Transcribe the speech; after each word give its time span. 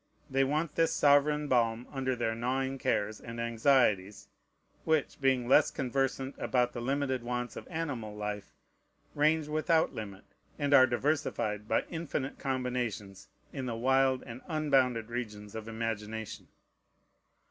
They 0.31 0.43
want 0.43 0.73
this 0.73 0.91
sovereign 0.91 1.47
balm 1.47 1.85
under 1.91 2.15
their 2.15 2.33
gnawing 2.33 2.79
cares 2.79 3.19
and 3.21 3.39
anxieties, 3.39 4.29
which, 4.83 5.21
being 5.21 5.47
less 5.47 5.69
conversant 5.69 6.33
about 6.39 6.73
the 6.73 6.81
limited 6.81 7.21
wants 7.21 7.55
of 7.55 7.67
animal 7.67 8.15
life, 8.15 8.51
range 9.13 9.47
without 9.47 9.93
limit, 9.93 10.23
and 10.57 10.73
are 10.73 10.87
diversified 10.87 11.67
by 11.67 11.83
infinite 11.91 12.39
combinations 12.39 13.27
in 13.53 13.67
the 13.67 13.75
wild 13.75 14.23
and 14.23 14.41
unbounded 14.47 15.11
regions 15.11 15.53
of 15.53 15.67
imagination. 15.67 16.47